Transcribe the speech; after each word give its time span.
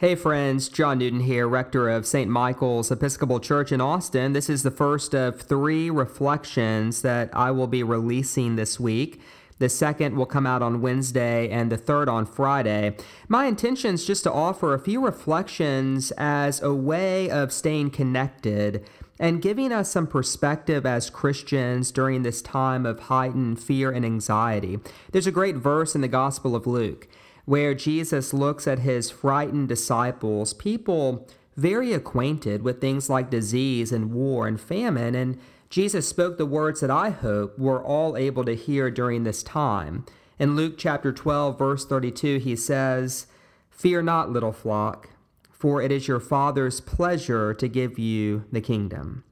Hey 0.00 0.14
friends, 0.14 0.68
John 0.68 0.98
Newton 0.98 1.18
here, 1.18 1.48
rector 1.48 1.88
of 1.88 2.06
St. 2.06 2.30
Michael's 2.30 2.92
Episcopal 2.92 3.40
Church 3.40 3.72
in 3.72 3.80
Austin. 3.80 4.32
This 4.32 4.48
is 4.48 4.62
the 4.62 4.70
first 4.70 5.12
of 5.12 5.40
three 5.40 5.90
reflections 5.90 7.02
that 7.02 7.30
I 7.32 7.50
will 7.50 7.66
be 7.66 7.82
releasing 7.82 8.54
this 8.54 8.78
week. 8.78 9.20
The 9.58 9.68
second 9.68 10.14
will 10.14 10.24
come 10.24 10.46
out 10.46 10.62
on 10.62 10.80
Wednesday 10.80 11.48
and 11.50 11.72
the 11.72 11.76
third 11.76 12.08
on 12.08 12.26
Friday. 12.26 12.96
My 13.26 13.46
intention 13.46 13.94
is 13.94 14.06
just 14.06 14.22
to 14.22 14.32
offer 14.32 14.72
a 14.72 14.78
few 14.78 15.04
reflections 15.04 16.12
as 16.12 16.62
a 16.62 16.72
way 16.72 17.28
of 17.28 17.52
staying 17.52 17.90
connected 17.90 18.86
and 19.18 19.42
giving 19.42 19.72
us 19.72 19.90
some 19.90 20.06
perspective 20.06 20.86
as 20.86 21.10
Christians 21.10 21.90
during 21.90 22.22
this 22.22 22.40
time 22.40 22.86
of 22.86 23.00
heightened 23.00 23.60
fear 23.60 23.90
and 23.90 24.04
anxiety. 24.04 24.78
There's 25.10 25.26
a 25.26 25.32
great 25.32 25.56
verse 25.56 25.96
in 25.96 26.02
the 26.02 26.06
Gospel 26.06 26.54
of 26.54 26.68
Luke 26.68 27.08
where 27.48 27.72
Jesus 27.72 28.34
looks 28.34 28.68
at 28.68 28.80
his 28.80 29.10
frightened 29.10 29.70
disciples, 29.70 30.52
people 30.52 31.26
very 31.56 31.94
acquainted 31.94 32.60
with 32.60 32.78
things 32.78 33.08
like 33.08 33.30
disease 33.30 33.90
and 33.90 34.12
war 34.12 34.46
and 34.46 34.60
famine, 34.60 35.14
and 35.14 35.40
Jesus 35.70 36.06
spoke 36.06 36.36
the 36.36 36.44
words 36.44 36.80
that 36.80 36.90
I 36.90 37.08
hope 37.08 37.58
we're 37.58 37.82
all 37.82 38.18
able 38.18 38.44
to 38.44 38.54
hear 38.54 38.90
during 38.90 39.24
this 39.24 39.42
time. 39.42 40.04
In 40.38 40.56
Luke 40.56 40.74
chapter 40.76 41.10
12, 41.10 41.58
verse 41.58 41.86
32, 41.86 42.36
he 42.36 42.54
says, 42.54 43.28
Fear 43.70 44.02
not, 44.02 44.30
little 44.30 44.52
flock, 44.52 45.08
for 45.50 45.80
it 45.80 45.90
is 45.90 46.06
your 46.06 46.20
Father's 46.20 46.82
pleasure 46.82 47.54
to 47.54 47.66
give 47.66 47.98
you 47.98 48.44
the 48.52 48.60
kingdom. 48.60 49.24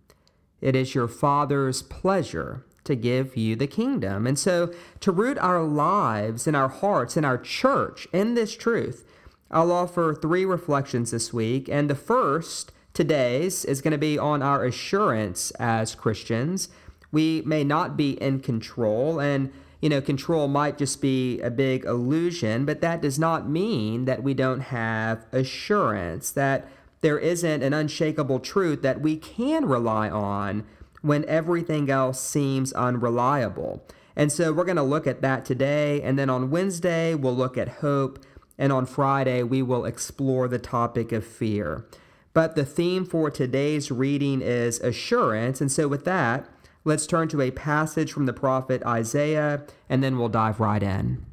It 0.62 0.75
is 0.75 0.95
your 0.95 1.06
Father's 1.06 1.83
pleasure 1.83 2.64
to 2.87 2.97
give 2.97 3.37
you 3.37 3.56
the 3.56 3.67
kingdom. 3.67 4.27
And 4.27 4.39
so, 4.39 4.73
to 5.01 5.12
root 5.12 5.39
our 5.39 5.62
lives 5.62 6.47
and 6.47 6.56
our 6.56 6.69
hearts 6.69 7.17
and 7.17 7.27
our 7.27 7.39
church 7.39 8.09
in 8.12 8.34
this 8.34 8.56
truth, 8.56 9.05
I'll 9.51 9.73
offer 9.73 10.15
three 10.15 10.45
reflections 10.45 11.11
this 11.11 11.33
week. 11.33 11.69
And 11.69 11.89
the 11.89 11.95
first, 11.95 12.73
today's, 12.95 13.64
is 13.64 13.81
going 13.81 13.92
to 13.92 13.98
be 13.98 14.19
on 14.19 14.42
our 14.42 14.64
assurance 14.64 15.51
as 15.53 15.95
Christians. 15.95 16.69
We 17.12 17.42
may 17.47 17.62
not 17.62 17.97
be 17.97 18.12
in 18.20 18.41
control, 18.41 19.20
and 19.20 19.53
you 19.81 19.89
know, 19.89 20.01
control 20.01 20.48
might 20.48 20.79
just 20.79 21.01
be 21.01 21.41
a 21.41 21.51
big 21.51 21.84
illusion, 21.84 22.64
but 22.64 22.81
that 22.81 23.03
does 23.03 23.19
not 23.19 23.48
mean 23.48 24.07
that 24.07 24.23
we 24.23 24.34
don't 24.34 24.61
have 24.61 25.27
assurance, 25.33 26.31
that 26.31 26.69
there 27.03 27.19
isn't 27.19 27.62
an 27.62 27.73
unshakable 27.73 28.41
truth 28.41 28.83
that 28.83 29.01
we 29.01 29.17
can 29.17 29.67
rely 29.67 30.09
on 30.11 30.64
when 31.06 31.24
everything 31.26 31.88
else 31.90 32.20
seems 32.20 32.72
unreliable. 32.72 33.86
And 34.16 34.32
so 34.32 34.52
we're 34.52 34.64
going 34.64 34.76
to 34.76 34.82
look 34.82 35.06
at 35.06 35.22
that 35.22 35.44
today. 35.44 36.00
And 36.02 36.18
then 36.18 36.30
on 36.30 36.50
Wednesday, 36.50 37.14
we'll 37.14 37.36
look 37.36 37.56
at 37.56 37.68
hope. 37.68 38.24
And 38.58 38.72
on 38.72 38.86
Friday, 38.86 39.42
we 39.42 39.62
will 39.62 39.84
explore 39.84 40.48
the 40.48 40.58
topic 40.58 41.12
of 41.12 41.27
fear. 41.27 41.86
But 42.32 42.54
the 42.54 42.64
theme 42.64 43.04
for 43.04 43.30
today's 43.30 43.90
reading 43.90 44.42
is 44.42 44.80
assurance. 44.80 45.61
And 45.61 45.70
so 45.70 45.89
with 45.89 46.05
that, 46.06 46.48
let's 46.84 47.06
turn 47.06 47.28
to 47.28 47.40
a 47.40 47.50
passage 47.50 48.12
from 48.12 48.27
the 48.27 48.33
prophet 48.33 48.83
Isaiah, 48.84 49.64
and 49.89 50.02
then 50.02 50.18
we'll 50.18 50.28
dive 50.28 50.61
right 50.61 50.83
in. 50.83 51.24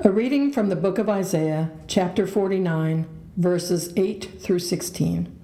A 0.00 0.10
reading 0.10 0.52
from 0.52 0.68
the 0.68 0.76
book 0.76 0.98
of 0.98 1.08
Isaiah, 1.08 1.70
chapter 1.86 2.26
49, 2.26 3.06
verses 3.36 3.92
8 3.96 4.40
through 4.40 4.58
16. 4.58 5.40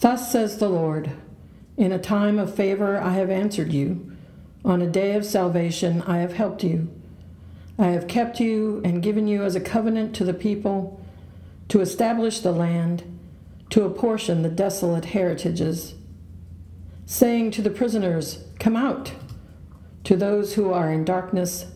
Thus 0.00 0.30
says 0.30 0.58
the 0.58 0.68
Lord. 0.68 1.12
In 1.78 1.92
a 1.92 1.98
time 1.98 2.40
of 2.40 2.56
favor, 2.56 3.00
I 3.00 3.12
have 3.12 3.30
answered 3.30 3.72
you. 3.72 4.10
On 4.64 4.82
a 4.82 4.90
day 4.90 5.14
of 5.14 5.24
salvation, 5.24 6.02
I 6.02 6.18
have 6.18 6.32
helped 6.32 6.64
you. 6.64 6.88
I 7.78 7.86
have 7.86 8.08
kept 8.08 8.40
you 8.40 8.82
and 8.84 9.00
given 9.00 9.28
you 9.28 9.44
as 9.44 9.54
a 9.54 9.60
covenant 9.60 10.12
to 10.16 10.24
the 10.24 10.34
people, 10.34 11.00
to 11.68 11.80
establish 11.80 12.40
the 12.40 12.50
land, 12.50 13.04
to 13.70 13.84
apportion 13.84 14.42
the 14.42 14.48
desolate 14.48 15.04
heritages, 15.04 15.94
saying 17.06 17.52
to 17.52 17.62
the 17.62 17.70
prisoners, 17.70 18.42
Come 18.58 18.74
out. 18.74 19.12
To 20.02 20.16
those 20.16 20.54
who 20.54 20.72
are 20.72 20.90
in 20.90 21.04
darkness, 21.04 21.66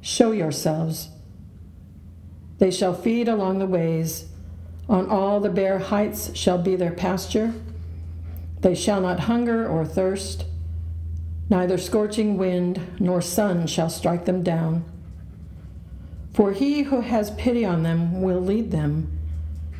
show 0.00 0.32
yourselves. 0.32 1.10
They 2.56 2.70
shall 2.70 2.94
feed 2.94 3.28
along 3.28 3.58
the 3.58 3.66
ways, 3.66 4.24
on 4.88 5.10
all 5.10 5.38
the 5.38 5.50
bare 5.50 5.80
heights 5.80 6.34
shall 6.34 6.56
be 6.56 6.76
their 6.76 6.92
pasture. 6.92 7.52
They 8.60 8.74
shall 8.74 9.00
not 9.00 9.20
hunger 9.20 9.66
or 9.66 9.84
thirst, 9.84 10.44
neither 11.48 11.78
scorching 11.78 12.36
wind 12.36 12.80
nor 12.98 13.22
sun 13.22 13.66
shall 13.66 13.88
strike 13.88 14.26
them 14.26 14.42
down. 14.42 14.84
For 16.34 16.52
he 16.52 16.82
who 16.82 17.00
has 17.00 17.30
pity 17.32 17.64
on 17.64 17.82
them 17.82 18.22
will 18.22 18.40
lead 18.40 18.70
them, 18.70 19.18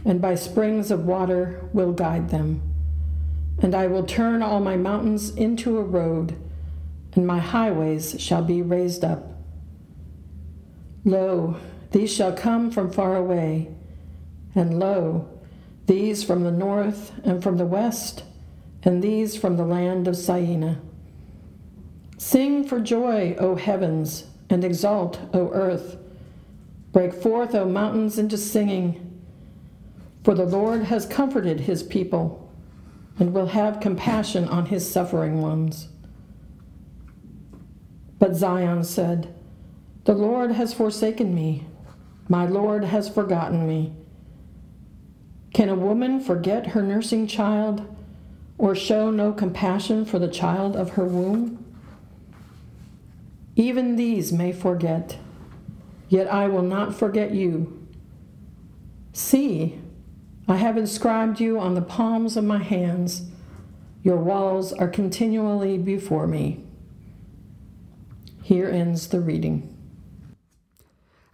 and 0.05 0.21
by 0.21 0.35
springs 0.35 0.91
of 0.91 1.05
water 1.05 1.69
will 1.73 1.93
guide 1.93 2.31
them. 2.31 2.63
And 3.63 3.75
I 3.75 3.87
will 3.87 4.05
turn 4.05 4.43
all 4.43 4.61
my 4.61 4.77
mountains 4.77 5.31
into 5.31 5.79
a 5.79 5.83
road, 5.83 6.37
and 7.15 7.27
my 7.27 7.39
highways 7.39 8.17
shall 8.19 8.43
be 8.43 8.63
raised 8.63 9.05
up. 9.05 9.27
Lo, 11.05 11.57
these 11.93 12.13
shall 12.13 12.33
come 12.33 12.71
from 12.71 12.91
far 12.91 13.17
away, 13.17 13.69
and 14.55 14.79
lo, 14.79 15.29
these 15.87 16.25
from 16.25 16.45
the 16.45 16.51
north 16.51 17.13
and 17.25 17.43
from 17.43 17.59
the 17.59 17.67
west 17.67 18.23
and 18.83 19.03
these 19.03 19.37
from 19.37 19.57
the 19.57 19.65
land 19.65 20.09
of 20.09 20.17
Syene. 20.17 20.81
Sing 22.17 22.65
for 22.65 22.81
joy, 22.81 23.35
O 23.39 23.57
heavens, 23.57 24.25
and 24.49 24.65
exult, 24.65 25.21
O 25.33 25.51
earth. 25.53 25.97
Break 26.93 27.15
forth, 27.15 27.55
O 27.55 27.65
mountains, 27.67 28.19
into 28.19 28.37
singing. 28.37 29.21
For 30.25 30.35
the 30.35 30.45
Lord 30.45 30.83
has 30.85 31.07
comforted 31.07 31.61
his 31.61 31.83
people 31.83 32.51
and 33.19 33.33
will 33.33 33.47
have 33.47 33.81
compassion 33.81 34.49
on 34.49 34.67
his 34.67 34.91
suffering 34.91 35.41
ones. 35.41 35.89
But 38.19 38.35
Zion 38.35 38.85
said, 38.85 39.35
The 40.05 40.15
Lord 40.15 40.53
has 40.53 40.75
forsaken 40.75 41.35
me, 41.35 41.67
my 42.29 42.47
Lord 42.47 42.85
has 42.85 43.09
forgotten 43.09 43.67
me. 43.67 43.93
Can 45.53 45.69
a 45.69 45.75
woman 45.75 46.21
forget 46.21 46.69
her 46.69 46.83
nursing 46.83 47.27
child? 47.27 47.97
Or 48.61 48.75
show 48.75 49.11
no 49.11 49.33
compassion 49.33 50.05
for 50.05 50.19
the 50.19 50.29
child 50.29 50.77
of 50.77 50.91
her 50.91 51.05
womb? 51.07 51.65
Even 53.57 53.97
these 53.97 54.35
may 54.35 54.53
forget, 54.53 55.17
yet 56.11 56.31
I 56.31 56.47
will 56.47 56.63
not 56.63 56.95
forget 56.95 57.31
you. 57.31 57.89
See, 59.15 59.81
I 60.47 60.57
have 60.57 60.77
inscribed 60.77 61.41
you 61.41 61.59
on 61.59 61.75
the 61.75 61.81
palms 61.81 62.37
of 62.37 62.45
my 62.45 62.59
hands. 62.59 63.31
Your 64.03 64.19
walls 64.19 64.75
are 64.75 64.89
continually 64.89 65.79
before 65.79 66.27
me. 66.27 66.63
Here 68.43 68.69
ends 68.69 69.09
the 69.09 69.21
reading. 69.21 69.75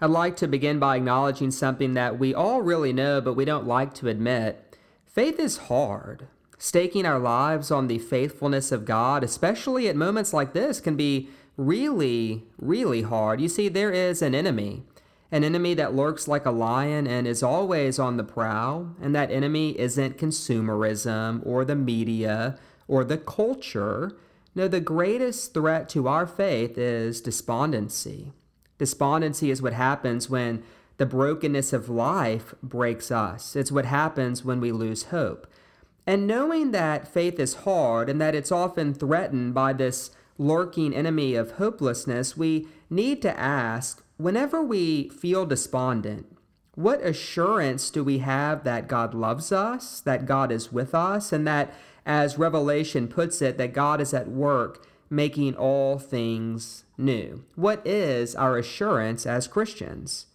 I'd 0.00 0.10
like 0.10 0.36
to 0.36 0.46
begin 0.46 0.78
by 0.78 0.96
acknowledging 0.96 1.50
something 1.50 1.94
that 1.94 2.20
we 2.20 2.32
all 2.32 2.62
really 2.62 2.92
know, 2.92 3.20
but 3.20 3.34
we 3.34 3.44
don't 3.44 3.66
like 3.66 3.94
to 3.94 4.08
admit. 4.08 4.76
Faith 5.06 5.40
is 5.40 5.56
hard. 5.56 6.28
Staking 6.58 7.04
our 7.04 7.18
lives 7.18 7.70
on 7.70 7.86
the 7.86 7.98
faithfulness 7.98 8.72
of 8.72 8.84
God, 8.84 9.22
especially 9.22 9.88
at 9.88 9.96
moments 9.96 10.32
like 10.32 10.52
this, 10.52 10.80
can 10.80 10.96
be 10.96 11.28
really, 11.56 12.44
really 12.58 13.02
hard. 13.02 13.40
You 13.40 13.48
see, 13.48 13.68
there 13.68 13.92
is 13.92 14.22
an 14.22 14.34
enemy, 14.34 14.82
an 15.30 15.44
enemy 15.44 15.74
that 15.74 15.94
lurks 15.94 16.26
like 16.26 16.46
a 16.46 16.50
lion 16.50 17.06
and 17.06 17.26
is 17.26 17.42
always 17.42 17.98
on 17.98 18.16
the 18.16 18.24
prowl, 18.24 18.94
and 19.02 19.14
that 19.14 19.30
enemy 19.30 19.78
isn't 19.78 20.18
consumerism 20.18 21.44
or 21.44 21.64
the 21.64 21.76
media 21.76 22.58
or 22.88 23.04
the 23.04 23.18
culture. 23.18 24.16
No, 24.54 24.66
the 24.66 24.80
greatest 24.80 25.52
threat 25.52 25.88
to 25.90 26.08
our 26.08 26.26
faith 26.26 26.78
is 26.78 27.20
despondency. 27.20 28.32
Despondency 28.78 29.50
is 29.50 29.60
what 29.60 29.74
happens 29.74 30.30
when 30.30 30.62
the 30.96 31.06
brokenness 31.06 31.74
of 31.74 31.90
life 31.90 32.54
breaks 32.62 33.10
us. 33.10 33.56
It's 33.56 33.72
what 33.72 33.84
happens 33.84 34.44
when 34.44 34.60
we 34.60 34.72
lose 34.72 35.04
hope. 35.04 35.46
And 36.06 36.26
knowing 36.26 36.70
that 36.70 37.08
faith 37.08 37.40
is 37.40 37.54
hard 37.54 38.08
and 38.08 38.20
that 38.20 38.34
it's 38.34 38.52
often 38.52 38.94
threatened 38.94 39.54
by 39.54 39.72
this 39.72 40.10
lurking 40.38 40.94
enemy 40.94 41.34
of 41.34 41.52
hopelessness, 41.52 42.36
we 42.36 42.68
need 42.88 43.20
to 43.22 43.38
ask 43.38 44.04
whenever 44.16 44.62
we 44.62 45.08
feel 45.08 45.46
despondent, 45.46 46.26
What 46.74 47.04
assurance 47.04 47.90
do 47.90 48.04
we 48.04 48.18
have 48.18 48.62
that 48.64 48.86
God 48.86 49.14
loves 49.14 49.50
us, 49.50 50.00
that 50.02 50.26
God 50.26 50.52
is 50.52 50.72
with 50.72 50.94
us, 50.94 51.32
and 51.32 51.46
that, 51.46 51.74
as 52.04 52.38
Revelation 52.38 53.08
puts 53.08 53.42
it, 53.42 53.58
that 53.58 53.72
God 53.72 54.00
is 54.00 54.14
at 54.14 54.28
work 54.28 54.86
making 55.10 55.56
all 55.56 55.98
things 55.98 56.84
new? 56.96 57.44
What 57.54 57.84
is 57.86 58.34
our 58.34 58.58
assurance 58.58 59.26
as 59.26 59.48
Christians? 59.48 60.26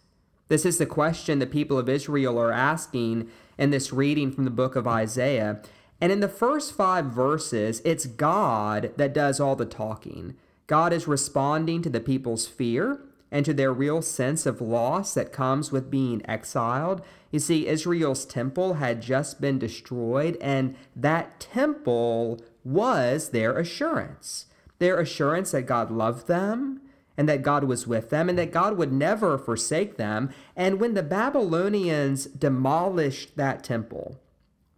This 0.52 0.66
is 0.66 0.76
the 0.76 0.84
question 0.84 1.38
the 1.38 1.46
people 1.46 1.78
of 1.78 1.88
Israel 1.88 2.38
are 2.38 2.52
asking 2.52 3.30
in 3.56 3.70
this 3.70 3.90
reading 3.90 4.30
from 4.30 4.44
the 4.44 4.50
book 4.50 4.76
of 4.76 4.86
Isaiah. 4.86 5.62
And 5.98 6.12
in 6.12 6.20
the 6.20 6.28
first 6.28 6.74
five 6.74 7.06
verses, 7.06 7.80
it's 7.86 8.04
God 8.04 8.92
that 8.98 9.14
does 9.14 9.40
all 9.40 9.56
the 9.56 9.64
talking. 9.64 10.36
God 10.66 10.92
is 10.92 11.08
responding 11.08 11.80
to 11.80 11.88
the 11.88 12.00
people's 12.00 12.46
fear 12.46 13.00
and 13.30 13.46
to 13.46 13.54
their 13.54 13.72
real 13.72 14.02
sense 14.02 14.44
of 14.44 14.60
loss 14.60 15.14
that 15.14 15.32
comes 15.32 15.72
with 15.72 15.90
being 15.90 16.20
exiled. 16.28 17.00
You 17.30 17.38
see, 17.38 17.66
Israel's 17.66 18.26
temple 18.26 18.74
had 18.74 19.00
just 19.00 19.40
been 19.40 19.58
destroyed, 19.58 20.36
and 20.38 20.76
that 20.94 21.40
temple 21.40 22.42
was 22.62 23.30
their 23.30 23.56
assurance. 23.56 24.48
Their 24.80 25.00
assurance 25.00 25.52
that 25.52 25.62
God 25.62 25.90
loved 25.90 26.26
them 26.26 26.82
and 27.16 27.28
that 27.28 27.42
God 27.42 27.64
was 27.64 27.86
with 27.86 28.10
them 28.10 28.28
and 28.28 28.38
that 28.38 28.52
God 28.52 28.76
would 28.76 28.92
never 28.92 29.38
forsake 29.38 29.96
them. 29.96 30.30
And 30.56 30.80
when 30.80 30.94
the 30.94 31.02
Babylonians 31.02 32.26
demolished 32.26 33.36
that 33.36 33.62
temple, 33.62 34.18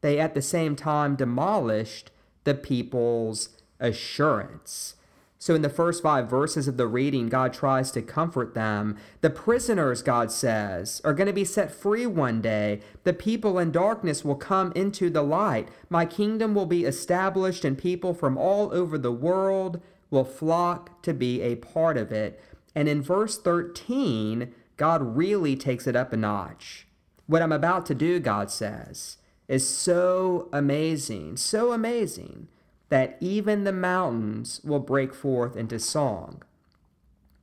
they 0.00 0.18
at 0.18 0.34
the 0.34 0.42
same 0.42 0.76
time 0.76 1.16
demolished 1.16 2.10
the 2.44 2.54
people's 2.54 3.48
assurance. 3.80 4.96
So, 5.44 5.54
in 5.54 5.60
the 5.60 5.68
first 5.68 6.02
five 6.02 6.30
verses 6.30 6.68
of 6.68 6.78
the 6.78 6.86
reading, 6.86 7.28
God 7.28 7.52
tries 7.52 7.90
to 7.90 8.00
comfort 8.00 8.54
them. 8.54 8.96
The 9.20 9.28
prisoners, 9.28 10.00
God 10.00 10.32
says, 10.32 11.02
are 11.04 11.12
going 11.12 11.26
to 11.26 11.34
be 11.34 11.44
set 11.44 11.70
free 11.70 12.06
one 12.06 12.40
day. 12.40 12.80
The 13.02 13.12
people 13.12 13.58
in 13.58 13.70
darkness 13.70 14.24
will 14.24 14.36
come 14.36 14.72
into 14.74 15.10
the 15.10 15.22
light. 15.22 15.68
My 15.90 16.06
kingdom 16.06 16.54
will 16.54 16.64
be 16.64 16.86
established, 16.86 17.62
and 17.62 17.76
people 17.76 18.14
from 18.14 18.38
all 18.38 18.72
over 18.72 18.96
the 18.96 19.12
world 19.12 19.82
will 20.14 20.24
flock 20.24 21.02
to 21.02 21.12
be 21.12 21.42
a 21.42 21.56
part 21.56 21.98
of 21.98 22.10
it. 22.12 22.40
And 22.74 22.88
in 22.88 23.02
verse 23.02 23.36
13, 23.36 24.54
God 24.76 25.16
really 25.16 25.56
takes 25.56 25.86
it 25.86 25.96
up 25.96 26.12
a 26.12 26.16
notch. 26.16 26.86
What 27.26 27.42
I'm 27.42 27.52
about 27.52 27.84
to 27.86 27.94
do, 27.94 28.20
God 28.20 28.50
says, 28.50 29.18
is 29.48 29.68
so 29.68 30.48
amazing, 30.52 31.36
so 31.36 31.72
amazing 31.72 32.48
that 32.88 33.16
even 33.20 33.64
the 33.64 33.72
mountains 33.72 34.60
will 34.62 34.78
break 34.78 35.12
forth 35.12 35.56
into 35.56 35.78
song. 35.78 36.42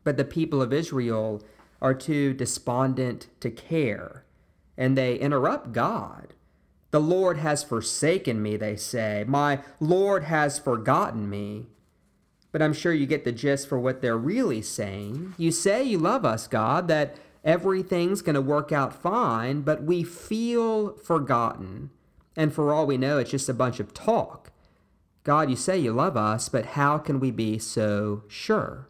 But 0.04 0.18
the 0.18 0.24
people 0.24 0.62
of 0.62 0.74
Israel 0.74 1.44
are 1.82 1.94
too 1.94 2.34
despondent 2.34 3.28
to 3.42 3.52
care, 3.52 4.24
and 4.78 4.98
they 4.98 5.16
interrupt 5.16 5.74
God. 5.74 6.34
The 6.92 7.02
Lord 7.02 7.38
has 7.38 7.64
forsaken 7.64 8.42
me, 8.42 8.56
they 8.58 8.76
say. 8.76 9.26
My 9.28 9.60
Lord 9.80 10.26
has 10.26 10.60
forgotten 10.60 11.30
me. 11.30 11.68
But 12.52 12.62
I'm 12.62 12.74
sure 12.74 12.94
you 12.94 13.06
get 13.06 13.24
the 13.24 13.32
gist 13.32 13.68
for 13.68 13.80
what 13.80 14.02
they're 14.02 14.18
really 14.18 14.62
saying. 14.62 15.36
You 15.38 15.52
say 15.52 15.84
you 15.84 15.98
love 15.98 16.26
us, 16.26 16.48
God, 16.48 16.88
that 16.90 17.16
everything's 17.44 18.22
going 18.22 18.36
to 18.36 18.42
work 18.42 18.72
out 18.72 18.94
fine, 18.94 19.62
but 19.62 19.84
we 19.84 20.04
feel 20.04 20.98
forgotten. 20.98 21.92
And 22.36 22.54
for 22.54 22.74
all 22.74 22.86
we 22.86 22.98
know, 22.98 23.18
it's 23.18 23.32
just 23.32 23.50
a 23.50 23.54
bunch 23.54 23.80
of 23.80 23.94
talk. 23.94 24.52
God, 25.24 25.50
you 25.50 25.56
say 25.56 25.78
you 25.78 25.94
love 25.94 26.18
us, 26.18 26.50
but 26.50 26.66
how 26.68 26.98
can 26.98 27.20
we 27.20 27.32
be 27.32 27.60
so 27.60 28.24
sure? 28.28 28.88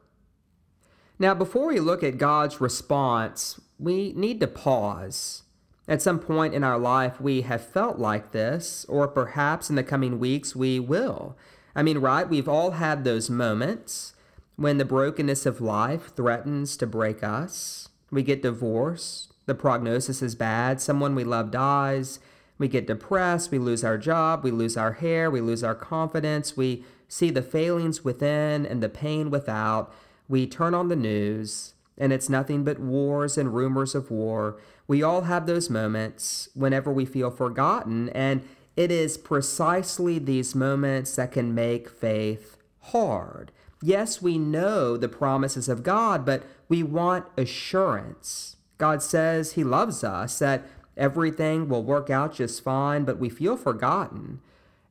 Now, 1.19 1.33
before 1.35 1.67
we 1.67 1.79
look 1.79 2.03
at 2.03 2.17
God's 2.17 2.61
response, 2.61 3.59
we 3.77 4.13
need 4.13 4.39
to 4.39 4.47
pause. 4.47 5.43
At 5.87 6.01
some 6.01 6.19
point 6.19 6.53
in 6.53 6.63
our 6.63 6.79
life, 6.79 7.19
we 7.19 7.41
have 7.41 7.67
felt 7.67 7.99
like 7.99 8.31
this, 8.31 8.85
or 8.87 9.07
perhaps 9.07 9.69
in 9.69 9.75
the 9.75 9.83
coming 9.83 10.19
weeks, 10.19 10.55
we 10.55 10.79
will. 10.79 11.37
I 11.75 11.83
mean, 11.83 12.00
right? 12.00 12.27
We've 12.27 12.50
all 12.50 12.71
had 12.71 13.03
those 13.03 13.29
moments 13.29 14.13
when 14.56 14.77
the 14.77 14.85
brokenness 14.85 15.45
of 15.45 15.62
life 15.62 16.13
threatens 16.15 16.77
to 16.77 16.88
break 16.88 17.23
us. 17.23 17.89
We 18.12 18.23
get 18.23 18.41
divorced, 18.41 19.33
the 19.45 19.56
prognosis 19.56 20.21
is 20.21 20.35
bad, 20.35 20.81
someone 20.81 21.15
we 21.15 21.23
love 21.23 21.50
dies, 21.50 22.19
we 22.57 22.68
get 22.68 22.88
depressed, 22.88 23.51
we 23.51 23.57
lose 23.57 23.83
our 23.83 23.97
job, 23.97 24.44
we 24.44 24.51
lose 24.51 24.77
our 24.77 24.94
hair, 24.94 25.31
we 25.31 25.41
lose 25.41 25.63
our 25.63 25.73
confidence, 25.73 26.56
we 26.56 26.83
see 27.07 27.31
the 27.31 27.41
failings 27.41 28.03
within 28.03 28.65
and 28.65 28.83
the 28.83 28.89
pain 28.89 29.29
without. 29.29 29.94
We 30.29 30.45
turn 30.45 30.73
on 30.73 30.88
the 30.88 30.95
news, 30.95 31.73
and 31.97 32.13
it's 32.13 32.29
nothing 32.29 32.63
but 32.63 32.79
wars 32.79 33.38
and 33.38 33.53
rumors 33.53 33.95
of 33.95 34.12
war. 34.12 34.57
We 34.88 35.01
all 35.01 35.21
have 35.21 35.45
those 35.45 35.69
moments 35.69 36.50
whenever 36.53 36.91
we 36.91 37.06
feel 37.06 37.31
forgotten, 37.31 38.09
and 38.09 38.47
it 38.75 38.91
is 38.91 39.18
precisely 39.18 40.19
these 40.19 40.56
moments 40.56 41.15
that 41.15 41.31
can 41.31 41.53
make 41.53 41.89
faith 41.89 42.57
hard. 42.79 43.51
Yes, 43.81 44.21
we 44.21 44.38
know 44.38 44.95
the 44.97 45.09
promises 45.09 45.68
of 45.68 45.83
God, 45.83 46.25
but 46.25 46.44
we 46.69 46.83
want 46.83 47.25
assurance. 47.38 48.56
God 48.77 49.01
says 49.01 49.53
He 49.53 49.63
loves 49.63 50.03
us, 50.03 50.39
that 50.39 50.65
everything 50.95 51.68
will 51.68 51.83
work 51.83 52.09
out 52.09 52.35
just 52.35 52.63
fine, 52.63 53.03
but 53.03 53.19
we 53.19 53.29
feel 53.29 53.57
forgotten. 53.57 54.39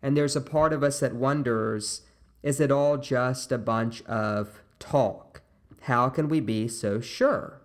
And 0.03 0.17
there's 0.17 0.37
a 0.37 0.41
part 0.41 0.73
of 0.73 0.83
us 0.83 1.01
that 1.01 1.15
wonders 1.15 2.03
is 2.43 2.59
it 2.59 2.71
all 2.71 2.97
just 2.97 3.53
a 3.53 3.59
bunch 3.59 4.03
of 4.05 4.63
talk? 4.79 5.43
How 5.83 6.09
can 6.09 6.29
we 6.29 6.41
be 6.41 6.69
so 6.69 7.01
sure? 7.01 7.61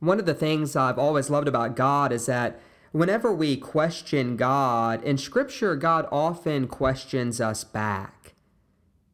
One 0.00 0.18
of 0.18 0.26
the 0.26 0.34
things 0.34 0.74
I've 0.74 0.98
always 0.98 1.30
loved 1.30 1.46
about 1.46 1.76
God 1.76 2.12
is 2.12 2.26
that 2.26 2.60
whenever 2.92 3.32
we 3.32 3.56
question 3.56 4.36
God, 4.36 5.02
in 5.04 5.18
Scripture, 5.18 5.76
God 5.76 6.06
often 6.10 6.66
questions 6.66 7.40
us 7.40 7.64
back. 7.64 8.34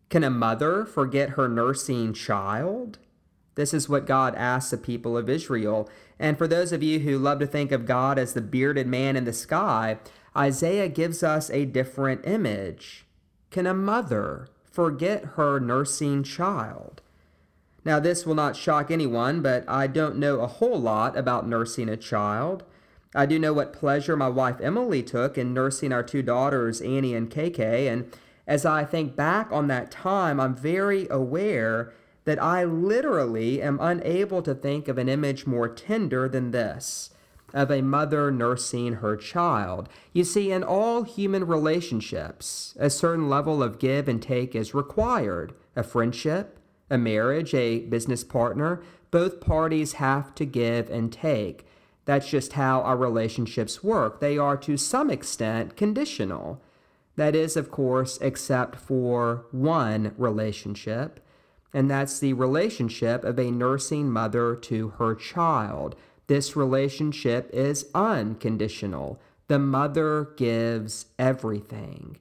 Can 0.08 0.24
a 0.24 0.30
mother 0.30 0.84
forget 0.84 1.30
her 1.30 1.48
nursing 1.48 2.12
child? 2.12 2.98
This 3.56 3.74
is 3.74 3.88
what 3.88 4.06
God 4.06 4.34
asks 4.34 4.70
the 4.70 4.76
people 4.76 5.16
of 5.16 5.28
Israel. 5.28 5.88
And 6.18 6.38
for 6.38 6.46
those 6.46 6.72
of 6.72 6.82
you 6.82 7.00
who 7.00 7.18
love 7.18 7.38
to 7.40 7.46
think 7.46 7.72
of 7.72 7.86
God 7.86 8.18
as 8.18 8.34
the 8.34 8.40
bearded 8.40 8.86
man 8.86 9.16
in 9.16 9.24
the 9.24 9.32
sky, 9.32 9.98
Isaiah 10.36 10.88
gives 10.88 11.22
us 11.22 11.50
a 11.50 11.64
different 11.64 12.26
image. 12.26 13.06
Can 13.50 13.66
a 13.66 13.74
mother 13.74 14.48
forget 14.70 15.24
her 15.36 15.58
nursing 15.58 16.22
child? 16.22 17.00
Now, 17.84 18.00
this 18.00 18.26
will 18.26 18.34
not 18.34 18.56
shock 18.56 18.90
anyone, 18.90 19.42
but 19.42 19.64
I 19.68 19.86
don't 19.86 20.16
know 20.16 20.40
a 20.40 20.46
whole 20.46 20.80
lot 20.80 21.16
about 21.16 21.48
nursing 21.48 21.88
a 21.88 21.96
child. 21.96 22.64
I 23.14 23.26
do 23.26 23.38
know 23.38 23.52
what 23.52 23.72
pleasure 23.72 24.16
my 24.16 24.28
wife 24.28 24.60
Emily 24.60 25.02
took 25.02 25.38
in 25.38 25.54
nursing 25.54 25.92
our 25.92 26.02
two 26.02 26.22
daughters, 26.22 26.80
Annie 26.80 27.14
and 27.14 27.30
KK, 27.30 27.90
and 27.90 28.12
as 28.46 28.64
I 28.64 28.84
think 28.84 29.16
back 29.16 29.50
on 29.50 29.66
that 29.68 29.90
time, 29.90 30.38
I'm 30.38 30.54
very 30.54 31.08
aware 31.10 31.92
that 32.24 32.42
I 32.42 32.64
literally 32.64 33.62
am 33.62 33.78
unable 33.80 34.42
to 34.42 34.54
think 34.54 34.88
of 34.88 34.98
an 34.98 35.08
image 35.08 35.46
more 35.46 35.68
tender 35.68 36.28
than 36.28 36.50
this 36.50 37.10
of 37.54 37.70
a 37.70 37.80
mother 37.80 38.30
nursing 38.30 38.94
her 38.94 39.16
child. 39.16 39.88
You 40.12 40.24
see, 40.24 40.50
in 40.50 40.62
all 40.62 41.04
human 41.04 41.46
relationships, 41.46 42.76
a 42.78 42.90
certain 42.90 43.28
level 43.28 43.62
of 43.62 43.78
give 43.78 44.08
and 44.08 44.20
take 44.20 44.54
is 44.54 44.74
required. 44.74 45.54
A 45.74 45.82
friendship, 45.82 46.58
a 46.90 46.98
marriage, 46.98 47.54
a 47.54 47.80
business 47.80 48.24
partner, 48.24 48.82
both 49.10 49.40
parties 49.40 49.94
have 49.94 50.34
to 50.34 50.44
give 50.44 50.90
and 50.90 51.12
take. 51.12 51.66
That's 52.06 52.28
just 52.28 52.54
how 52.54 52.80
our 52.80 52.96
relationships 52.96 53.84
work. 53.84 54.20
They 54.20 54.38
are 54.38 54.56
to 54.56 54.76
some 54.76 55.10
extent 55.10 55.76
conditional. 55.76 56.60
That 57.16 57.36
is, 57.36 57.56
of 57.56 57.70
course, 57.70 58.18
except 58.20 58.76
for 58.76 59.46
one 59.50 60.14
relationship 60.16 61.20
and 61.76 61.90
that's 61.90 62.18
the 62.18 62.32
relationship 62.32 63.22
of 63.22 63.38
a 63.38 63.50
nursing 63.50 64.10
mother 64.10 64.56
to 64.56 64.88
her 64.96 65.14
child. 65.14 65.94
This 66.26 66.56
relationship 66.56 67.50
is 67.52 67.90
unconditional. 67.94 69.20
The 69.48 69.58
mother 69.58 70.30
gives 70.38 71.04
everything. 71.18 72.16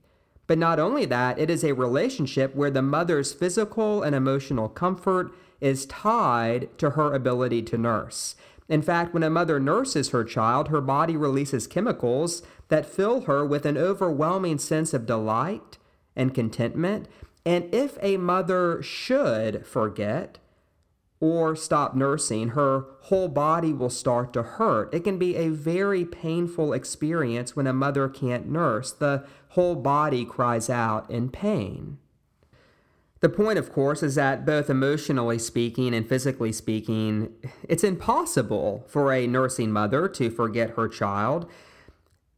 But 0.46 0.58
not 0.58 0.78
only 0.78 1.06
that, 1.06 1.40
it 1.40 1.50
is 1.50 1.64
a 1.64 1.72
relationship 1.72 2.54
where 2.54 2.70
the 2.70 2.82
mother's 2.82 3.32
physical 3.32 4.04
and 4.04 4.14
emotional 4.14 4.68
comfort 4.68 5.32
is 5.62 5.86
tied 5.86 6.78
to 6.78 6.90
her 6.90 7.14
ability 7.14 7.62
to 7.64 7.78
nurse. 7.78 8.36
In 8.68 8.82
fact, 8.82 9.14
when 9.14 9.24
a 9.24 9.30
mother 9.30 9.60
nurses 9.60 10.10
her 10.10 10.24
child, 10.24 10.70
her 10.70 10.82
body 10.82 11.16
releases 11.16 11.68
chemicals 11.68 12.42
that 12.70 12.86
fill 12.86 13.22
her 13.22 13.46
with 13.46 13.66
an 13.66 13.78
overwhelming 13.78 14.58
sense 14.58 14.94
of 14.94 15.06
delight 15.06 15.78
and 16.16 16.34
contentment. 16.34 17.08
And 17.46 17.74
if 17.74 17.98
a 18.02 18.18
mother 18.18 18.82
should 18.82 19.68
forget 19.68 20.40
or 21.20 21.56
stop 21.56 21.96
nursing, 21.96 22.50
her 22.50 22.86
whole 23.04 23.28
body 23.28 23.72
will 23.72 23.90
start 23.90 24.34
to 24.34 24.42
hurt. 24.44 24.94
It 24.94 25.04
can 25.04 25.20
be 25.20 25.36
a 25.36 25.50
very 25.50 26.04
painful 26.04 26.74
experience 26.74 27.56
when 27.56 27.68
a 27.68 27.74
mother 27.74 28.10
can't 28.10 28.50
nurse. 28.50 28.92
The 28.92 29.26
whole 29.50 29.76
body 29.76 30.26
cries 30.26 30.70
out 30.70 31.10
in 31.10 31.30
pain. 31.30 32.00
The 33.26 33.30
point, 33.30 33.58
of 33.58 33.74
course, 33.74 34.04
is 34.04 34.14
that 34.14 34.46
both 34.46 34.70
emotionally 34.70 35.40
speaking 35.40 35.96
and 35.96 36.08
physically 36.08 36.52
speaking, 36.52 37.34
it's 37.68 37.84
impossible 37.84 38.86
for 38.88 39.12
a 39.12 39.26
nursing 39.26 39.72
mother 39.72 40.08
to 40.10 40.30
forget 40.30 40.76
her 40.76 40.88
child. 40.88 41.50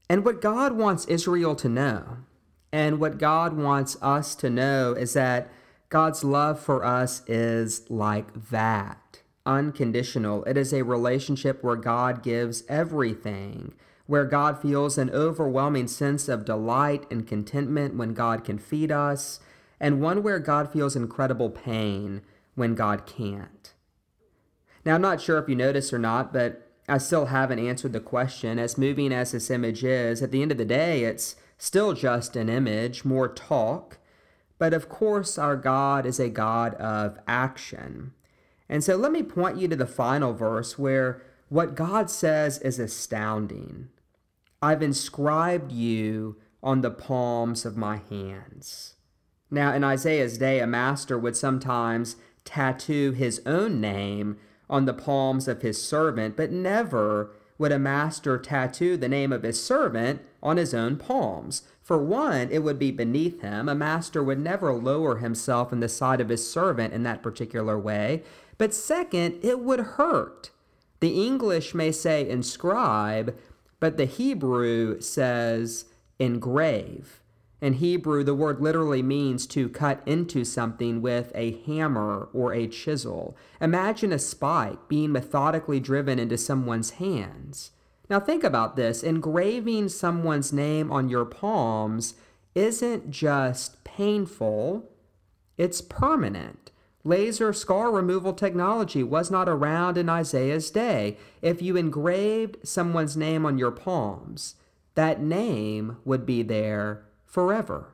And 0.10 0.24
what 0.24 0.40
God 0.40 0.78
wants 0.78 1.04
Israel 1.08 1.56
to 1.56 1.68
know, 1.68 2.20
and 2.72 3.02
what 3.02 3.18
God 3.18 3.58
wants 3.58 3.98
us 4.02 4.34
to 4.36 4.50
know, 4.50 4.94
is 4.94 5.12
that 5.12 5.52
God's 5.90 6.24
love 6.24 6.58
for 6.58 6.86
us 6.86 7.22
is 7.28 7.84
like 7.92 8.50
that 8.50 9.20
unconditional. 9.46 10.46
It 10.46 10.56
is 10.56 10.72
a 10.72 10.86
relationship 10.86 11.66
where 11.66 11.76
God 11.76 12.24
gives 12.24 12.64
everything, 12.70 13.74
where 14.06 14.24
God 14.24 14.62
feels 14.62 14.98
an 14.98 15.10
overwhelming 15.10 15.90
sense 15.90 16.30
of 16.30 16.46
delight 16.46 17.06
and 17.12 17.28
contentment 17.28 17.98
when 17.98 18.14
God 18.14 18.46
can 18.46 18.58
feed 18.58 18.90
us, 18.90 19.42
and 19.80 20.02
one 20.02 20.24
where 20.24 20.40
God 20.40 20.72
feels 20.72 20.96
incredible 20.96 21.50
pain 21.50 22.22
when 22.56 22.76
God 22.76 23.06
can't. 23.06 23.74
Now, 24.84 24.96
I'm 24.96 25.02
not 25.02 25.22
sure 25.22 25.38
if 25.38 25.50
you 25.50 25.56
notice 25.56 25.92
or 25.92 26.00
not, 26.00 26.32
but 26.32 26.72
I 26.88 26.98
still 26.98 27.26
haven't 27.26 27.60
answered 27.60 27.94
the 27.94 28.00
question. 28.00 28.58
As 28.58 28.78
moving 28.78 29.12
as 29.12 29.34
this 29.34 29.52
image 29.52 29.84
is, 29.84 30.22
at 30.22 30.32
the 30.32 30.42
end 30.42 30.52
of 30.52 30.58
the 30.58 30.66
day, 30.66 31.04
it's 31.04 31.36
still 31.58 31.94
just 31.94 32.36
an 32.36 32.50
image, 32.50 33.04
more 33.04 33.28
talk. 33.28 33.98
But 34.58 34.74
of 34.74 34.90
course, 34.90 35.38
our 35.38 35.56
God 35.56 36.06
is 36.06 36.20
a 36.20 36.30
God 36.30 36.74
of 36.76 37.20
action. 37.28 38.14
And 38.70 38.84
so 38.84 38.96
let 38.96 39.12
me 39.12 39.24
point 39.24 39.58
you 39.58 39.68
to 39.68 39.76
the 39.76 39.86
final 39.86 40.34
verse 40.34 40.80
where 40.80 41.22
what 41.50 41.76
God 41.76 42.10
says 42.10 42.58
is 42.60 42.80
astounding. 42.80 43.90
I've 44.62 44.82
inscribed 44.82 45.72
you 45.72 46.38
on 46.64 46.82
the 46.82 46.92
palms 46.92 47.66
of 47.66 47.78
my 47.78 48.02
hands. 48.10 48.96
Now, 49.50 49.74
in 49.74 49.84
Isaiah's 49.84 50.38
day, 50.38 50.60
a 50.60 50.68
master 50.68 51.18
would 51.18 51.38
sometimes 51.38 52.18
tattoo 52.44 53.12
his 53.12 53.42
own 53.46 53.80
name 53.80 54.38
on 54.70 54.86
the 54.86 54.94
palms 54.94 55.48
of 55.48 55.62
his 55.62 55.82
servant, 55.82 56.36
but 56.36 56.52
never 56.52 57.32
would 57.58 57.72
a 57.72 57.80
master 57.80 58.38
tattoo 58.38 58.98
the 58.98 59.10
name 59.10 59.32
of 59.32 59.44
his 59.44 59.64
servant 59.64 60.22
on 60.44 60.58
his 60.58 60.74
own 60.74 60.98
palms. 60.98 61.64
For 61.82 61.98
one, 61.98 62.50
it 62.52 62.60
would 62.60 62.78
be 62.78 62.92
beneath 62.92 63.42
him. 63.42 63.70
A 63.70 63.76
master 63.76 64.24
would 64.24 64.40
never 64.40 64.74
lower 64.74 65.18
himself 65.18 65.72
in 65.72 65.80
the 65.80 65.90
sight 65.90 66.20
of 66.20 66.30
his 66.30 66.50
servant 66.50 66.94
in 66.94 67.04
that 67.04 67.24
particular 67.24 67.80
way. 67.80 68.24
But 68.58 68.74
second, 68.74 69.40
it 69.42 69.60
would 69.60 69.80
hurt. 69.80 70.52
The 71.00 71.26
English 71.26 71.74
may 71.74 71.92
say 71.92 72.28
inscribe, 72.28 73.38
but 73.80 73.98
the 73.98 74.06
Hebrew 74.06 75.00
says 75.00 75.86
engrave. 76.20 77.22
In 77.60 77.74
Hebrew, 77.74 78.24
the 78.24 78.36
word 78.36 78.62
literally 78.62 79.02
means 79.02 79.48
to 79.48 79.68
cut 79.68 80.04
into 80.06 80.46
something 80.46 81.02
with 81.02 81.32
a 81.34 81.60
hammer 81.66 82.30
or 82.32 82.54
a 82.54 82.68
chisel. 82.68 83.36
Imagine 83.60 84.14
a 84.14 84.20
spike 84.20 84.88
being 84.88 85.12
methodically 85.12 85.80
driven 85.80 86.20
into 86.20 86.38
someone's 86.38 86.92
hands. 86.92 87.72
Now, 88.10 88.20
think 88.20 88.44
about 88.44 88.76
this 88.76 89.02
engraving 89.02 89.90
someone's 89.90 90.54
name 90.54 90.92
on 90.92 91.10
your 91.10 91.26
palms 91.26 92.14
isn't 92.54 93.10
just 93.10 93.84
painful, 93.84 94.90
it's 95.58 95.82
permanent. 95.82 96.72
Laser 97.04 97.54
scar 97.54 97.92
removal 97.92 98.34
technology 98.34 99.02
was 99.02 99.32
not 99.32 99.50
around 99.50 99.98
in 99.98 100.10
Isaiah's 100.10 100.70
day. 100.70 101.18
If 101.42 101.62
you 101.62 101.76
engraved 101.76 102.58
someone's 102.64 103.18
name 103.18 103.46
on 103.46 103.58
your 103.58 103.72
palms, 103.72 104.56
that 104.96 105.22
name 105.22 105.98
would 106.06 106.26
be 106.26 106.44
there 106.44 107.07
forever. 107.28 107.94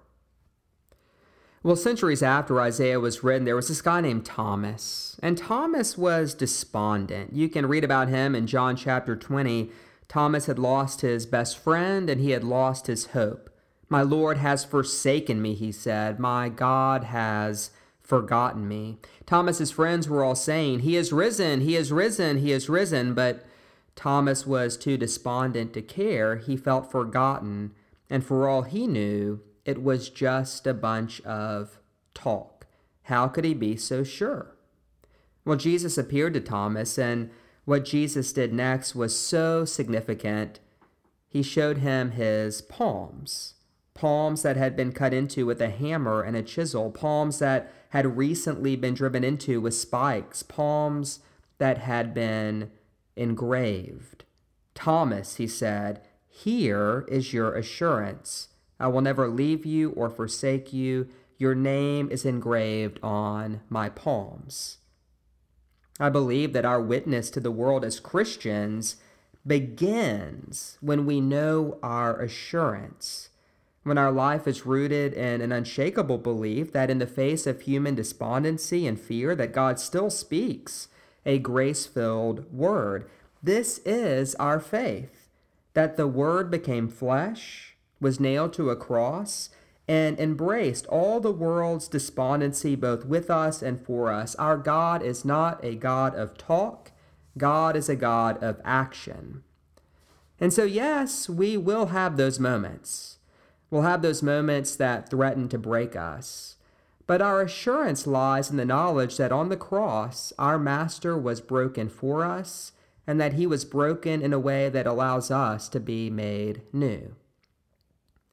Well, 1.64 1.76
centuries 1.76 2.22
after 2.22 2.62
Isaiah 2.62 3.00
was 3.00 3.24
written, 3.24 3.46
there 3.46 3.56
was 3.56 3.70
this 3.70 3.82
guy 3.82 4.02
named 4.02 4.26
Thomas, 4.26 5.18
and 5.24 5.38
Thomas 5.38 5.98
was 5.98 6.34
despondent. 6.34 7.34
You 7.34 7.50
can 7.50 7.68
read 7.68 7.84
about 7.84 8.10
him 8.10 8.36
in 8.36 8.48
John 8.48 8.76
chapter 8.76 9.16
20. 9.16 9.72
Thomas 10.10 10.46
had 10.46 10.60
lost 10.60 11.02
his 11.02 11.26
best 11.26 11.58
friend 11.58 12.10
and 12.10 12.20
he 12.22 12.32
had 12.32 12.44
lost 12.44 12.88
his 12.88 13.08
hope. 13.08 13.50
My 13.90 14.02
Lord 14.02 14.38
has 14.38 14.66
forsaken 14.66 15.42
me, 15.42 15.54
he 15.54 15.72
said. 15.72 16.20
My 16.20 16.50
God 16.50 17.06
has 17.06 17.72
forgotten 18.02 18.68
me. 18.68 19.00
Thomas's 19.26 19.72
friends 19.72 20.10
were 20.10 20.24
all 20.24 20.36
saying, 20.36 20.80
He 20.80 20.98
is 20.98 21.14
risen, 21.14 21.62
he 21.62 21.76
is 21.76 21.92
risen, 21.92 22.40
he 22.40 22.52
is 22.52 22.70
risen, 22.70 23.14
but 23.14 23.46
Thomas 23.96 24.46
was 24.46 24.78
too 24.78 24.98
despondent 24.98 25.74
to 25.74 25.82
care. 25.82 26.38
He 26.38 26.58
felt 26.58 26.92
forgotten, 26.92 27.72
and 28.14 28.24
for 28.24 28.48
all 28.48 28.62
he 28.62 28.86
knew, 28.86 29.42
it 29.66 29.82
was 29.82 30.08
just 30.08 30.68
a 30.68 30.74
bunch 30.76 31.20
of 31.22 31.80
talk. 32.14 32.68
How 33.06 33.28
could 33.28 33.44
he 33.44 33.56
be 33.56 33.76
so 33.76 34.04
sure? 34.04 34.56
Well, 35.44 35.58
Jesus 35.58 35.98
appeared 35.98 36.36
to 36.36 36.40
Thomas, 36.40 37.00
and 37.00 37.32
what 37.66 37.86
Jesus 37.86 38.32
did 38.32 38.54
next 38.54 38.94
was 38.94 39.18
so 39.18 39.66
significant. 39.66 40.60
He 41.28 41.42
showed 41.42 41.80
him 41.80 42.12
his 42.12 42.62
palms, 42.62 43.56
palms 43.96 44.44
that 44.44 44.58
had 44.58 44.76
been 44.76 44.92
cut 44.92 45.12
into 45.12 45.48
with 45.48 45.60
a 45.60 45.72
hammer 45.72 46.22
and 46.22 46.38
a 46.38 46.44
chisel, 46.44 46.92
palms 46.92 47.40
that 47.40 47.74
had 47.90 48.16
recently 48.16 48.76
been 48.76 48.94
driven 48.94 49.24
into 49.24 49.60
with 49.60 49.74
spikes, 49.74 50.44
palms 50.44 51.22
that 51.58 51.80
had 51.80 52.14
been 52.14 52.70
engraved. 53.16 54.24
Thomas, 54.76 55.38
he 55.38 55.48
said, 55.48 56.04
here 56.36 57.06
is 57.08 57.32
your 57.32 57.54
assurance. 57.54 58.48
I 58.80 58.88
will 58.88 59.02
never 59.02 59.28
leave 59.28 59.68
you 59.68 59.92
or 59.92 60.10
forsake 60.10 60.74
you. 60.74 61.08
Your 61.38 61.54
name 61.54 62.10
is 62.10 62.26
engraved 62.26 63.00
on 63.04 63.62
my 63.70 63.88
palms. 63.90 64.78
I 66.00 66.10
believe 66.10 66.54
that 66.54 66.66
our 66.66 66.82
witness 66.82 67.30
to 67.32 67.40
the 67.40 67.52
world 67.52 67.86
as 67.86 68.00
Christians 68.00 68.96
begins 69.46 70.80
when 70.82 71.06
we 71.06 71.22
know 71.22 71.78
our 71.84 72.20
assurance, 72.20 73.30
when 73.84 74.00
our 74.00 74.12
life 74.12 74.48
is 74.48 74.66
rooted 74.66 75.14
in 75.14 75.40
an 75.40 75.52
unshakable 75.52 76.18
belief 76.18 76.72
that 76.72 76.90
in 76.90 76.98
the 76.98 77.06
face 77.06 77.46
of 77.46 77.62
human 77.62 77.94
despondency 77.94 78.88
and 78.88 79.00
fear 79.00 79.36
that 79.36 79.54
God 79.54 79.80
still 79.80 80.10
speaks 80.10 80.88
a 81.28 81.38
grace-filled 81.38 82.52
word. 82.52 83.08
This 83.44 83.78
is 83.86 84.34
our 84.36 84.60
faith, 84.60 85.23
that 85.74 85.98
the 85.98 86.08
word 86.08 86.52
became 86.52 86.88
flesh, 86.88 87.76
was 88.00 88.20
nailed 88.20 88.54
to 88.54 88.70
a 88.70 88.76
cross, 88.76 89.50
and 89.88 90.20
embraced 90.20 90.86
all 90.88 91.20
the 91.20 91.32
world's 91.32 91.88
despondency 91.88 92.76
both 92.76 93.06
with 93.06 93.30
us 93.30 93.62
and 93.62 93.86
for 93.86 94.12
us. 94.12 94.36
Our 94.36 94.58
God 94.58 95.04
is 95.04 95.26
not 95.26 95.64
a 95.64 95.76
God 95.76 96.16
of 96.16 96.38
talk, 96.38 96.92
God 97.38 97.76
is 97.76 97.90
a 97.90 97.96
God 97.96 98.42
of 98.42 98.62
action. 98.64 99.44
And 100.40 100.54
so, 100.54 100.64
yes, 100.64 101.30
we 101.30 101.58
will 101.58 101.88
have 101.88 102.18
those 102.18 102.40
moments. 102.40 103.18
We'll 103.70 103.84
have 103.84 104.02
those 104.02 104.22
moments 104.22 104.76
that 104.76 105.10
threaten 105.10 105.50
to 105.50 105.58
break 105.58 105.96
us. 105.96 106.58
But 107.08 107.22
our 107.22 107.42
assurance 107.42 108.08
lies 108.08 108.50
in 108.50 108.58
the 108.58 108.66
knowledge 108.66 109.18
that 109.18 109.32
on 109.32 109.50
the 109.50 109.58
cross, 109.58 110.32
our 110.38 110.58
Master 110.58 111.18
was 111.18 111.42
broken 111.42 111.90
for 111.90 112.24
us, 112.24 112.72
and 113.06 113.20
that 113.20 113.34
he 113.34 113.46
was 113.46 113.66
broken 113.66 114.22
in 114.22 114.34
a 114.34 114.40
way 114.40 114.70
that 114.70 114.88
allows 114.88 115.30
us 115.30 115.68
to 115.70 115.80
be 115.80 116.10
made 116.10 116.62
new. 116.72 117.16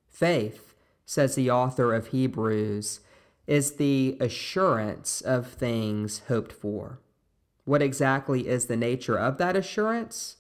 Faith 0.09 0.71
says 1.11 1.35
the 1.35 1.50
author 1.50 1.93
of 1.93 2.09
Hebrews, 2.09 3.00
is 3.49 3.73
the 3.73 4.17
assurance 4.21 5.21
of 5.21 5.49
things 5.49 6.23
hoped 6.29 6.53
for. 6.53 7.00
What 7.65 7.83
exactly 7.83 8.47
is 8.47 8.67
the 8.67 8.77
nature 8.77 9.19
of 9.19 9.37
that 9.39 9.57
assurance? 9.57 10.37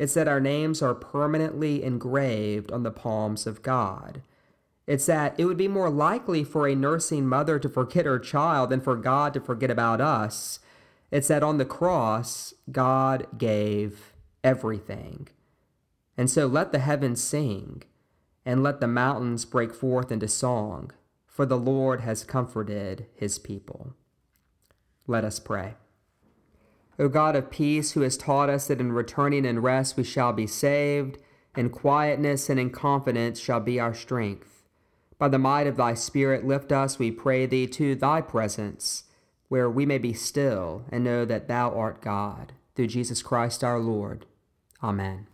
It's 0.00 0.14
that 0.14 0.26
our 0.26 0.40
names 0.40 0.82
are 0.82 0.96
permanently 0.96 1.84
engraved 1.84 2.72
on 2.72 2.82
the 2.82 2.90
palms 2.90 3.46
of 3.46 3.62
God. 3.62 4.22
It's 4.88 5.06
that 5.06 5.38
it 5.38 5.44
would 5.44 5.56
be 5.56 5.68
more 5.68 5.88
likely 5.88 6.42
for 6.42 6.66
a 6.66 6.74
nursing 6.74 7.28
mother 7.28 7.60
to 7.60 7.68
forget 7.68 8.04
her 8.04 8.18
child 8.18 8.70
than 8.70 8.80
for 8.80 8.96
God 8.96 9.32
to 9.34 9.40
forget 9.40 9.70
about 9.70 10.00
us. 10.00 10.58
It's 11.12 11.28
that 11.28 11.42
on 11.42 11.58
the 11.58 11.66
cross, 11.66 12.54
God 12.72 13.26
gave 13.36 14.14
everything. 14.42 15.28
And 16.16 16.30
so 16.30 16.46
let 16.46 16.72
the 16.72 16.78
heavens 16.78 17.22
sing 17.22 17.82
and 18.46 18.62
let 18.62 18.80
the 18.80 18.88
mountains 18.88 19.44
break 19.44 19.74
forth 19.74 20.10
into 20.10 20.26
song, 20.26 20.90
for 21.26 21.44
the 21.44 21.58
Lord 21.58 22.00
has 22.00 22.24
comforted 22.24 23.06
his 23.14 23.38
people. 23.38 23.94
Let 25.06 25.22
us 25.22 25.38
pray. 25.38 25.74
O 26.98 27.08
God 27.08 27.36
of 27.36 27.50
peace, 27.50 27.92
who 27.92 28.00
has 28.00 28.16
taught 28.16 28.48
us 28.48 28.68
that 28.68 28.80
in 28.80 28.92
returning 28.92 29.44
and 29.44 29.62
rest 29.62 29.96
we 29.96 30.04
shall 30.04 30.32
be 30.32 30.46
saved, 30.46 31.18
in 31.54 31.68
quietness 31.68 32.48
and 32.48 32.58
in 32.58 32.70
confidence 32.70 33.38
shall 33.38 33.60
be 33.60 33.78
our 33.78 33.94
strength. 33.94 34.62
By 35.18 35.28
the 35.28 35.38
might 35.38 35.66
of 35.66 35.76
thy 35.76 35.92
Spirit, 35.92 36.46
lift 36.46 36.72
us, 36.72 36.98
we 36.98 37.10
pray 37.10 37.44
thee, 37.44 37.66
to 37.68 37.94
thy 37.94 38.22
presence, 38.22 39.04
where 39.52 39.68
we 39.68 39.84
may 39.84 39.98
be 39.98 40.14
still 40.14 40.82
and 40.90 41.04
know 41.04 41.26
that 41.26 41.46
thou 41.46 41.70
art 41.70 42.00
God. 42.00 42.54
Through 42.74 42.86
Jesus 42.86 43.20
Christ 43.20 43.62
our 43.62 43.78
Lord. 43.78 44.24
Amen. 44.82 45.26